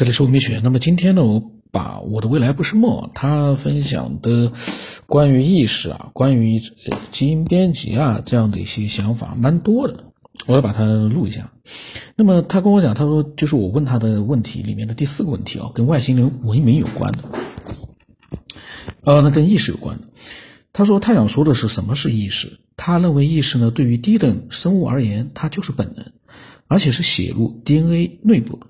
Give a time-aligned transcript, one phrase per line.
[0.00, 0.62] 这里是吴明雪。
[0.64, 4.50] 那么今天呢，我把我的未来不是梦，他分享的
[5.04, 6.58] 关于意识啊，关于
[7.10, 9.94] 基因编辑啊这样的一些想法蛮多的，
[10.46, 11.52] 我要把它录一下。
[12.16, 17.18] 那么他跟我讲，他说就是我问他的问题里面的第四个问题啊，跟外星人文明有关的，
[19.04, 20.04] 呃，那跟意识有关的。
[20.72, 22.58] 他说他想说的是什么是意识？
[22.74, 26.06] 他认为意识呢，对于低等生物而言，它就是本能，
[26.68, 28.66] 而且是写入 DNA 内部的。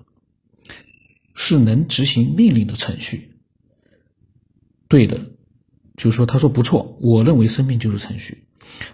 [1.43, 3.31] 是能执行命令的程序，
[4.87, 5.31] 对的，
[5.97, 8.45] 就是说，他说不错，我认为生命就是程序，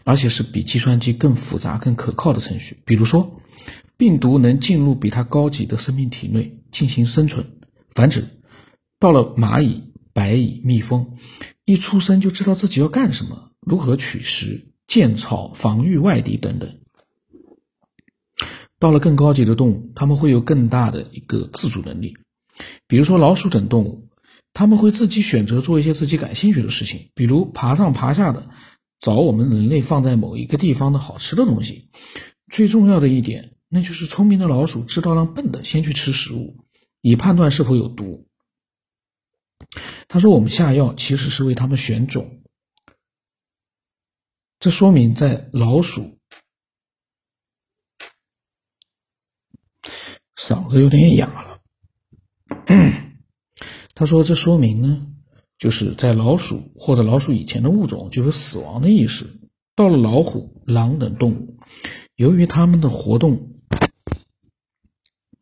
[0.06, 2.78] 而且是比计算机更复杂、更可靠的程序。
[2.86, 3.42] 比如说，
[3.98, 7.46] 病毒能进入比它高级的生命体内进行生存、
[7.90, 8.22] 繁殖；
[8.98, 11.18] 到了蚂蚁、白蚁、蜜蜂，
[11.66, 16.80] 一出生就知道自己要干什么，如何取食、建巢、防御外敌等等。
[18.80, 22.16] 到了更高级的动物，他们会有更大的一个自主能力。
[22.88, 24.10] 比如说老鼠等动物，
[24.54, 28.50] 他们会自己选择做一些自己感兴趣的事情，比如爬上爬下的
[29.00, 31.90] 找我们人类放在某一个地方的好吃的东西。
[32.52, 36.66] 最重要的一点，那就是聪明的老鼠知道让笨的先去吃食物，
[37.02, 38.28] 以判断是否有毒。
[40.08, 42.42] 他说：“我们下药其实是为他们选种，
[44.60, 46.18] 这说明在老鼠
[50.38, 51.47] 嗓子有点哑了。”
[53.96, 55.08] 他说：“这说明呢，
[55.58, 59.26] 就是在老鼠或者老鼠以前的物种就有死亡的意识。
[59.76, 61.58] 到了老虎、狼等动物，
[62.16, 63.54] 由于它们的活动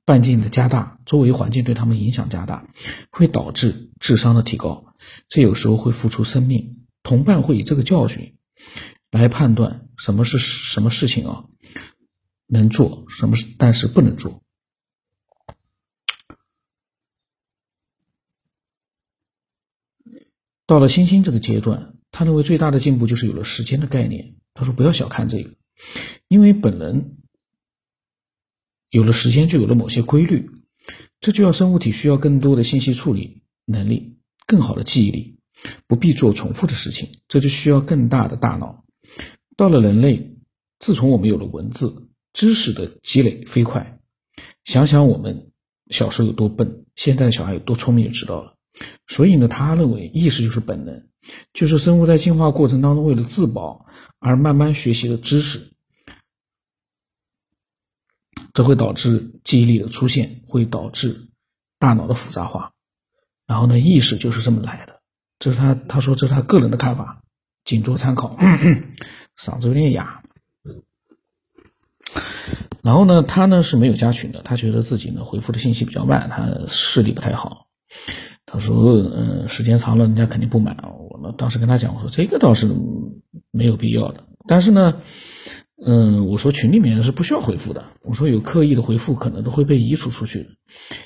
[0.05, 2.67] 半径的加大，周围环境对它们影响加大，
[3.09, 4.93] 会导致智商的提高。
[5.27, 6.85] 这有时候会付出生命。
[7.01, 8.35] 同伴会以这个教训
[9.11, 11.45] 来判断什么是什么事情啊，
[12.47, 14.41] 能做什么，但是不能做。”
[20.67, 24.35] 到了星星这个阶段，他认为最大的进步就是有了时间的概念。
[24.53, 25.51] 他说：“不要小看这个，
[26.27, 27.17] 因为本能
[28.89, 30.49] 有了时间，就有了某些规律。
[31.19, 34.17] 这就要生物体需要更多的信息处理能力，
[34.47, 35.39] 更好的记忆力，
[35.87, 37.09] 不必做重复的事情。
[37.27, 38.85] 这就需要更大的大脑。
[39.57, 40.37] 到了人类，
[40.79, 43.99] 自从我们有了文字，知识的积累飞快。
[44.63, 45.51] 想想我们
[45.89, 48.54] 小时候有多笨，现在的小孩有多聪明，就知道了。”
[49.07, 51.07] 所以呢，他认为意识就是本能，
[51.53, 53.85] 就是生物在进化过程当中为了自保
[54.19, 55.73] 而慢慢学习的知识，
[58.53, 61.29] 这会导致记忆力的出现，会导致
[61.79, 62.73] 大脑的复杂化。
[63.47, 65.01] 然后呢，意识就是这么来的。
[65.37, 67.21] 这是他他说这是他个人的看法，
[67.63, 68.37] 仅做参考。
[69.37, 70.23] 嗓子有点哑。
[72.81, 77.67] 然后呢，他呢是没有加群的，他觉得自己呢回复的信息比较慢，他视力不太好。
[78.45, 80.77] 他说：“嗯，时间长了，人家肯定不买。
[81.09, 82.69] 我呢，当时跟他讲，我说这个倒是
[83.49, 84.23] 没有必要的。
[84.47, 85.01] 但是呢，
[85.83, 87.83] 嗯，我说群里面是不需要回复的。
[88.03, 90.47] 我说有刻意的回复，可能都会被移除出去，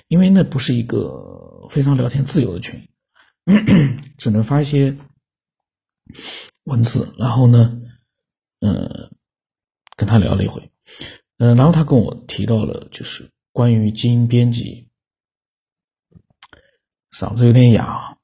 [0.10, 2.78] 因为那不是一个非常聊天自由的群，
[4.18, 4.98] 只能发一些
[6.66, 7.14] 文字。
[7.18, 7.80] 然后呢，
[8.60, 9.10] 嗯，
[9.96, 10.70] 跟他聊了一会，
[11.38, 14.88] 嗯，然后他跟我提到了，就是关于基因编辑。”
[17.14, 18.18] 嗓子有点哑，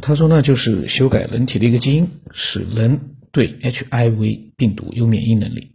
[0.00, 5.74] 他说呢，就是修改人体的一个基因，使人对 HIV 病毒有免疫能力。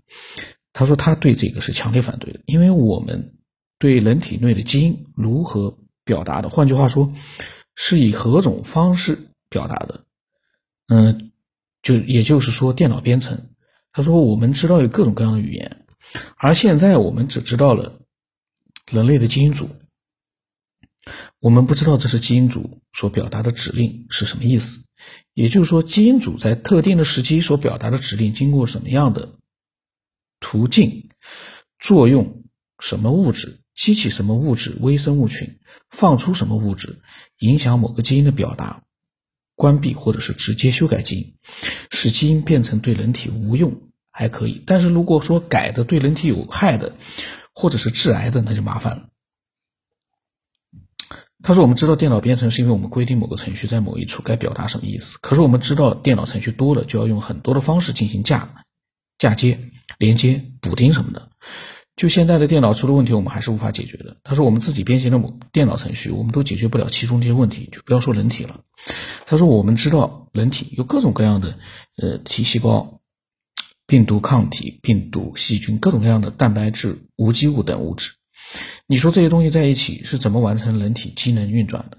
[0.72, 3.36] 他说他对这个是强烈反对的，因为我们
[3.78, 7.14] 对人体内的基因如何表达的，换句话说，
[7.76, 10.06] 是以何种方式表达的。
[10.88, 11.32] 嗯，
[11.82, 13.50] 就也就是说电脑编程。
[13.92, 15.86] 他说我们知道有各种各样的语言，
[16.38, 18.00] 而现在我们只知道了
[18.90, 19.70] 人类的基因组。
[21.40, 24.86] 我们不知道这是基因组所表达的指令是什么意思，
[25.34, 29.34] 也就是说，基因组在特定的时期所表达的指令经过什么样的
[30.40, 31.10] 途径，
[31.80, 32.44] 作用
[32.80, 35.60] 什么物质，激起什么物质，微生物群
[35.90, 37.00] 放出什么物质，
[37.40, 38.84] 影响某个基因的表达，
[39.56, 41.34] 关闭或者是直接修改基因，
[41.92, 46.96] 使基因变成对人体无用还可以，但是如果说改的对人体有害的，
[47.54, 49.10] 或者是致癌的，那就麻烦了。
[51.44, 55.18] 他说：“我们知道电脑编程是因为我们规定某个程序在某一处该表达什么意思。
[55.22, 58.64] 可是我们知道电脑程序多了，就要用很多的方式进行嫁
[59.18, 59.60] 嫁接、
[59.98, 61.30] 连接、补丁什么的。
[61.98, 64.16] 就现在的电脑出了问题，我们还是无法解决的。
[64.24, 68.62] 他说我们自己编写的某电脑程序，我们都解决不了其中这些问题，就不要说人体了。
[69.26, 71.58] 他说我们知道人体有各种各样的
[71.98, 73.02] 呃 T 细胞、
[73.86, 78.14] 病毒抗体、病毒、细菌、各种各样的蛋白质、无机物等物质。”
[78.88, 81.98] 你说这些东西在一起是怎么完成人体机能运转的？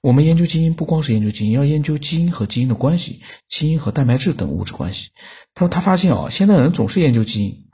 [0.00, 5.10] 我们研究基因不光是研究基因，要研究基因和基因的关系，基因和蛋白质等物质关系。
[5.54, 7.66] 他说他发现啊，现在人总是研究基因，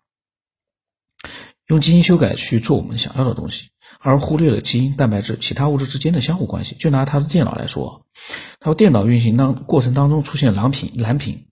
[1.66, 3.68] 用基因修改去做我们想要的东西，
[4.00, 6.74] 而忽略了基因、蛋白质、其他物质之间的相互关系。
[6.76, 8.06] 就拿他的电脑来说，
[8.58, 11.46] 他说电脑运行当过程当中出现蓝屏，蓝屏，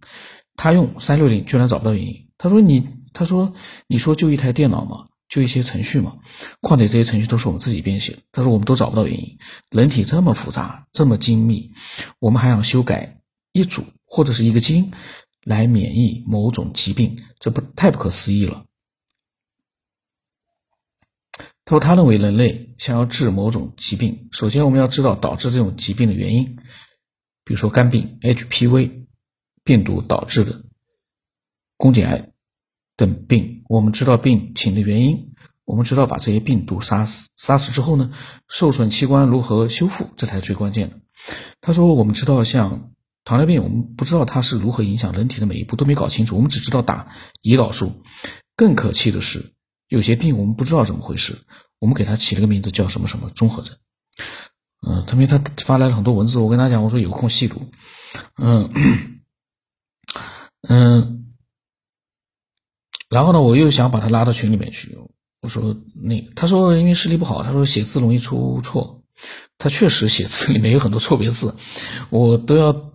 [0.56, 2.28] 他用三六零居然找不到原因。
[2.38, 3.54] 他说你，他说
[3.86, 5.06] 你说就一台电脑吗？
[5.30, 6.18] 就一些程序嘛，
[6.60, 8.18] 况且这些程序都是我们自己编写的。
[8.32, 9.38] 他说我们都找不到原因，
[9.70, 11.72] 人体这么复杂，这么精密，
[12.18, 13.22] 我们还想修改
[13.52, 14.92] 一组或者是一个基因
[15.44, 18.66] 来免疫某种疾病，这不太不可思议了。
[21.64, 26.56] 他说他认为人类想要治某种疾病，首先我们要知道导致这种疾病的原因，
[27.44, 29.06] 比如说肝病、HPV
[29.62, 30.64] 病毒导致的
[31.76, 32.32] 宫颈癌。
[33.00, 35.32] 等病，我们知道病情的原因，
[35.64, 38.12] 我们知道把这些病毒杀死，杀死之后呢，
[38.46, 41.00] 受损器官如何修复，这才是最关键的。
[41.62, 42.92] 他说，我们知道像
[43.24, 48.02] 糖尿病，我们不知道它是如何影响人体的每一步都没搞清楚，我们只知道打胰岛素。
[48.54, 49.54] 更可气的是，
[49.88, 51.38] 有些病我们不知道怎么回事，
[51.78, 53.78] 我们给它起了个名字叫什么什么综合症。
[54.86, 57.70] 嗯，特别他发来了很多文字，我跟他讲，我说有空细读。
[58.36, 58.70] 嗯
[60.68, 61.16] 嗯。
[63.10, 64.96] 然后呢，我又想把他拉到群里面去。
[65.42, 69.02] 我说那他说因为视力不好，他说写字容易出错。
[69.58, 71.54] 他确实写字里面有很多错别字，
[72.08, 72.92] 我都要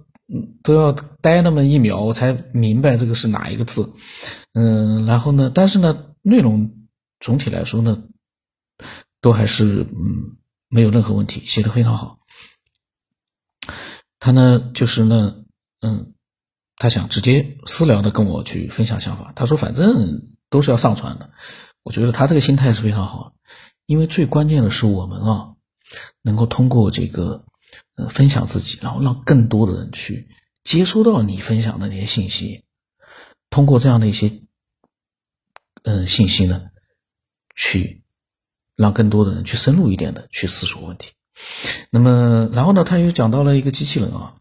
[0.64, 0.92] 都要
[1.22, 3.94] 待那么一秒，我才明白这个是哪一个字。
[4.54, 6.88] 嗯，然后呢，但是呢，内容
[7.20, 8.04] 总体来说呢，
[9.22, 10.38] 都还是嗯
[10.70, 12.18] 没有任何问题，写的非常好。
[14.20, 15.44] 他呢，就是呢，
[15.82, 16.15] 嗯。
[16.78, 19.32] 他想直接私聊的跟我去分享想法。
[19.36, 21.30] 他说：“反正都是要上传的。”
[21.84, 23.34] 我觉得他这个心态是非常好，
[23.86, 25.54] 因为最关键的是我们啊，
[26.22, 27.46] 能够通过这个
[27.96, 30.28] 呃分享自己，然后让更多的人去
[30.64, 32.64] 接收到你分享的那些信息，
[33.50, 34.32] 通过这样的一些
[35.84, 36.72] 嗯信息呢，
[37.56, 38.04] 去
[38.76, 41.14] 让更多的人去深入一点的去思索问题。
[41.90, 44.36] 那么，然后呢，他又讲到了一个机器人啊。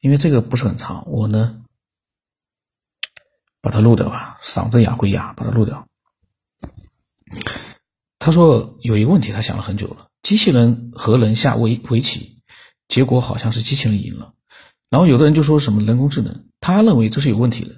[0.00, 1.60] 因为这个不是很长，我呢
[3.60, 5.86] 把它录掉吧，嗓子哑归哑，把它录掉。
[8.18, 12.42] 他说有一个问题，他想了很久了：机器人和人下围围棋，
[12.88, 14.34] 结果好像是机器人赢了。
[14.90, 17.76] 然后有的人就说什么人工智能，他认为这是有问题的。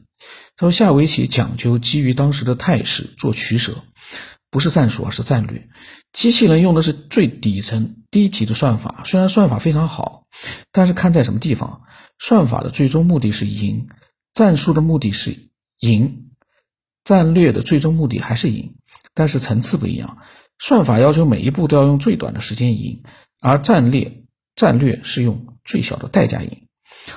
[0.57, 3.85] 他说下围棋讲究基于当时的态势做取舍，
[4.51, 5.69] 不是战术，而是战略。
[6.13, 10.22] 机器人用的是最底层低级的算法，虽然算法非常好，
[10.71, 11.83] 但是看在什么地方。
[12.19, 13.89] 算法的最终目的是赢，
[14.33, 16.31] 战术的目的是赢，
[17.03, 18.77] 战略的最终目的还是赢，
[19.15, 20.19] 但是层次不一样。
[20.59, 23.03] 算法要求每一步都要用最短的时间赢，
[23.41, 24.23] 而战略
[24.55, 26.69] 战略是用最小的代价赢，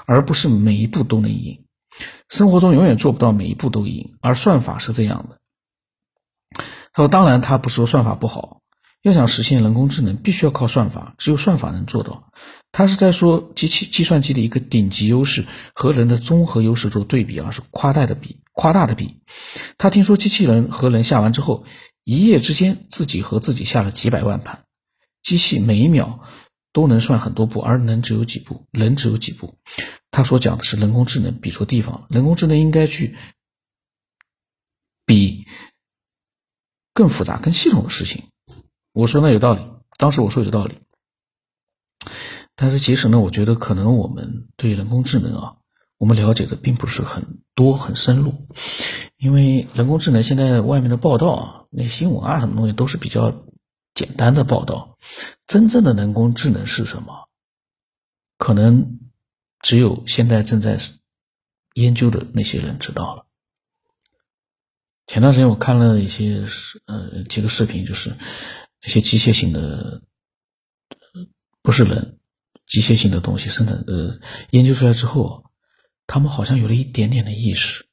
[0.05, 1.63] 而不是每一步都能赢。
[2.27, 5.37] 生活中永远做不到每一步都赢，而算法是这样的。
[6.91, 8.61] 他说：“当然，他不是说算法不好。”
[9.05, 12.31] 要想实现人工智能，必须要靠算法，只有算法能做到。
[12.71, 19.21] 他是在说机器计算机的一个顶级优势和人的综合优势做对比，而是夸大的比，夸大的比。
[19.77, 21.65] 他听说机器人和人下完之后，
[22.03, 24.63] 一夜之间自己和自己下了几百万盘，
[25.21, 26.21] 机器每一秒
[26.73, 29.59] 都能算很多步，而人只有几步，人只有几步。
[30.09, 33.15] 他所讲的是人工智能比错地方，人工智能应该去
[35.05, 35.45] 比
[36.91, 38.23] 更复杂、更系统的事情。
[38.95, 39.61] 我说那有道理，
[39.97, 40.79] 当时我说有道理，
[42.55, 45.57] 但是其实呢，我觉得可能我们对人工智能啊，
[45.97, 48.33] 我们了解的并不是很多很深入，
[49.17, 53.37] 因为人工智能现在外面的报道啊，那新闻啊什么东西都是比较
[53.93, 54.97] 简单的报道，
[55.45, 57.27] 真正的人工智能是什么，
[58.37, 59.01] 可能
[59.59, 60.79] 只有现在正在
[61.73, 63.25] 研究的那些人知道了。
[65.05, 66.47] 前段时间我看了一些
[66.85, 68.13] 呃几个视频，就是。
[68.85, 70.03] 一些机械性的，
[71.63, 72.19] 不是人，
[72.67, 74.19] 机械性的东西生产呃
[74.51, 75.45] 研究出来之后，
[76.05, 77.85] 他们好像有了一点点的意识，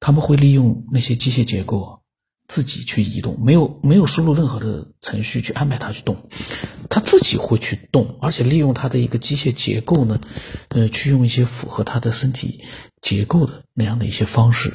[0.00, 2.02] 他们会利用那些机械结构
[2.46, 6.30] 自己去移动，没有没有输入任何的程序去安排它去动，
[6.88, 10.18] 它自己会去动，而且利用它的一个机械结构呢，
[10.70, 12.64] 呃，去用一些符合它的身体
[13.02, 14.72] 结构的那样的一些方式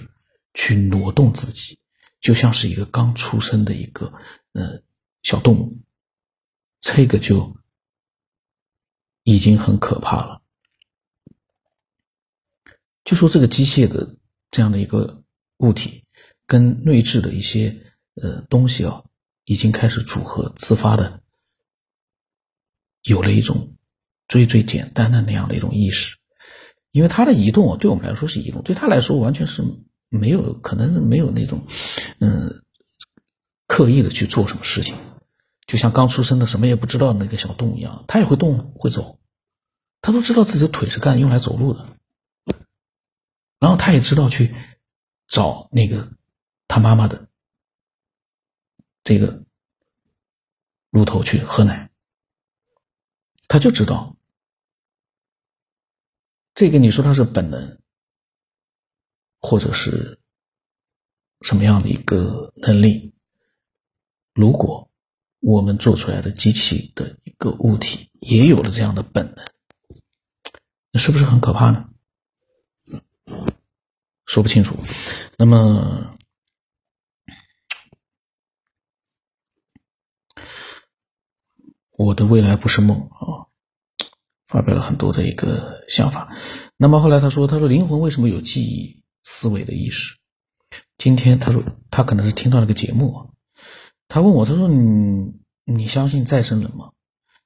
[0.53, 1.79] 去挪动自己，
[2.19, 4.13] 就像是一个刚出生的一个
[4.53, 4.83] 呃。
[5.23, 5.81] 小动物，
[6.79, 7.57] 这个就
[9.23, 10.41] 已经很可怕了。
[13.03, 14.15] 就说这个机械的
[14.51, 15.23] 这样的一个
[15.57, 16.05] 物体，
[16.45, 19.03] 跟内置的一些呃东西啊，
[19.45, 21.21] 已经开始组合自发的，
[23.03, 23.75] 有了一种
[24.27, 26.17] 最最简单的那样的一种意识，
[26.91, 29.63] 因为它的移动对我们来说是移动，对他来说完全是
[30.09, 31.61] 没有可能是没有那种
[32.19, 32.63] 嗯
[33.67, 34.95] 刻意的去做什么事情，
[35.73, 39.19] 就像刚出生的什么也不知道那个小动物一样，它也会动会走，
[40.01, 41.97] 它都知道自己的腿是干用来走路的，
[43.57, 44.53] 然后他也知道去
[45.25, 46.11] 找那个
[46.67, 47.27] 他妈妈的。
[49.03, 49.43] 这个
[50.91, 51.89] 乳头去喝奶，
[53.47, 54.15] 他就知道
[56.53, 56.77] 这个。
[56.77, 57.81] 你说他是本能，
[59.39, 60.19] 或者是
[61.41, 63.15] 什么样的一个能力？
[64.35, 64.91] 如果
[65.43, 69.45] 我们做出来的机器的一个物体也有了这样的本能，
[70.91, 71.89] 那是不是很可怕呢？
[74.25, 74.75] 说不清楚。
[75.37, 76.09] 那么。
[81.95, 83.45] 我的未来不是梦啊，
[84.47, 86.35] 发表了很多的一个想法。
[86.75, 90.17] 那么后来他说：“他说灵魂为什么有记忆、思维的意识？”
[90.97, 93.31] 今天他说他可能是听到了个节目，
[94.13, 95.33] 他问我：“他说你
[95.65, 96.91] 你相信再生人吗？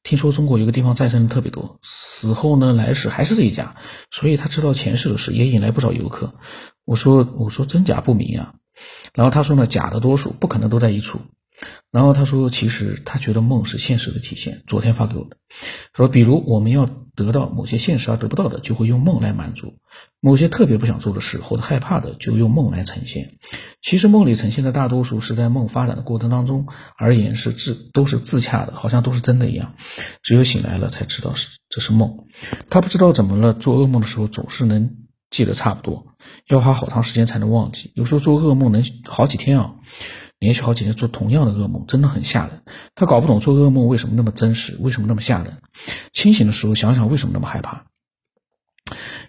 [0.03, 3.77] 听说中国有个地方再生人特别多，死后呢来世还是这一家，
[4.11, 6.33] 所以他知道前世的事，也引来不少游客。”
[6.83, 8.55] 我说：“我说真假不明啊。”
[9.15, 11.21] 然后他说呢：“假的多数不可能都在一处。”
[11.91, 14.63] 然后他说：“其实他觉得梦是现实的体现。
[14.67, 15.37] 昨天发给我的，
[15.95, 16.85] 说比如我们要
[17.15, 19.69] 得到某些现实而得不到的，就会用梦来满足；
[20.19, 23.39] 某些特别不想做的事或者害怕的，就用梦来呈现。
[23.81, 29.73] 其实梦里呈现的大多数是在梦发展的过程当中而言是自都是自洽的，好像都是真的一样。
[30.21, 32.19] 只有醒来了才知道是这是梦。
[32.69, 34.95] 他不知道怎么了，做噩梦的时候总是能
[35.31, 36.05] 记得差不多，
[36.47, 37.91] 要花好长时间才能忘记。
[37.95, 39.73] 有时候做噩梦能好几天啊。”
[40.39, 42.61] 连续好几天做同样的噩梦，真的很吓人。
[42.95, 45.57] 他搞不懂做噩梦为什么那么真实，为什么那么吓人。
[46.13, 47.85] 清醒的时候想想为什么那么害怕。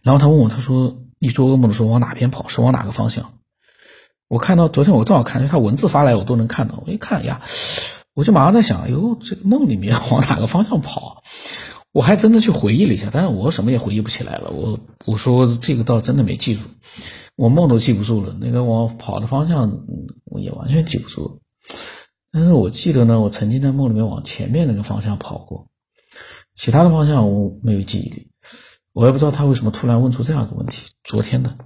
[0.03, 2.49] 然后他问我，他说：“你做噩梦的时候往哪边跑？
[2.49, 3.33] 是往哪个方向？”
[4.29, 6.83] 我看到昨天我正好看，他文字发来我都能看到。
[6.87, 7.41] 我一看呀，
[8.15, 11.23] 我就马上在想：哎呦，这个梦里面 往哪个方向跑？
[11.91, 14.51] 我还真的去回忆了一下，但是我什么也回忆不起来了。
[14.51, 16.61] 我我说这个倒真的没记住。
[17.39, 19.85] 我梦都记不住了，那个我跑的方向
[20.41, 21.41] 也完全记不住。
[22.33, 25.69] 但是我记得呢，我曾经在梦里面往前面那个方向跑过，
[26.57, 28.33] 其他的方向我没有记忆力。
[28.93, 30.89] 我也不知道他为什么突然问出这样一个问题。
[31.05, 31.57] 昨天的，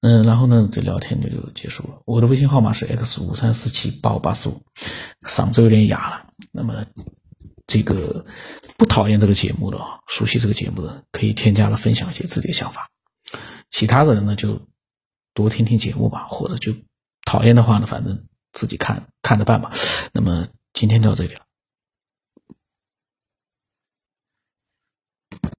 [0.00, 2.02] 嗯，然后呢，这聊天就结束了。
[2.04, 4.60] 我的微信号码是 x 五三四七八五八四五，
[5.28, 6.26] 嗓子有点哑了。
[6.50, 6.84] 那么
[7.68, 8.24] 这个
[8.76, 9.78] 不讨厌这个节目的，
[10.08, 12.90] 熟悉这个节目的，可以添加了分享一些自己的想法。
[13.70, 14.60] 其他的人呢，就。
[15.38, 16.74] 多听听节目吧，或者就
[17.24, 18.20] 讨厌的话呢，反正
[18.52, 19.70] 自己看看着办吧。
[20.12, 21.42] 那么今天到这里了。